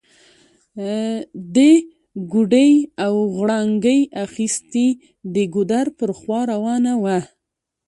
دې 1.55 1.71
ګوډی 2.31 2.71
او 3.05 3.13
غړانګۍ 3.35 3.99
اخيستي، 4.25 4.87
د 5.33 5.35
ګودر 5.53 5.85
پر 5.97 6.09
خوا 6.19 6.39
روانه 6.51 6.93
وه 7.03 7.19